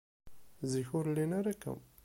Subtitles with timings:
[0.71, 1.73] Zik, ur llin ara akka.